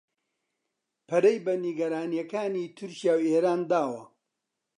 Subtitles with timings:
[1.07, 4.03] پەرەی بە نیگەرانییەکانی تورکیا و ئێران داوە